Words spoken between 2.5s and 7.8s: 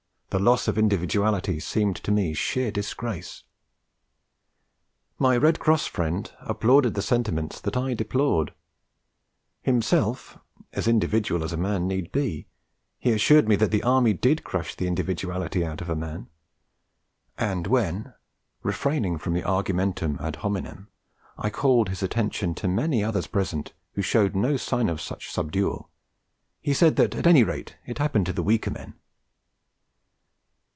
disgrace.' My Red Cross friend applauded the sentiments that